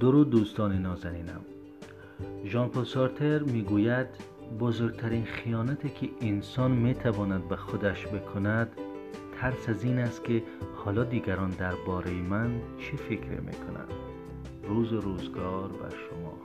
درود 0.00 0.30
دوستان 0.30 0.82
نازنینم. 0.82 1.40
ژان 2.44 2.68
پل 2.68 2.84
سارتر 2.84 3.38
می‌گوید 3.38 4.06
بزرگترین 4.60 5.24
خیانتی 5.24 5.88
که 5.88 6.08
انسان 6.20 6.70
می‌تواند 6.70 7.48
به 7.48 7.56
خودش 7.56 8.06
بکند 8.06 8.68
ترس 9.40 9.68
از 9.68 9.84
این 9.84 9.98
است 9.98 10.24
که 10.24 10.42
حالا 10.76 11.04
دیگران 11.04 11.50
درباره 11.50 12.12
من 12.12 12.60
چه 12.78 12.96
فکر 12.96 13.40
می‌کنند. 13.40 13.92
روز 14.68 14.92
روزگار 14.92 15.68
بر 15.68 15.90
شما 15.90 16.38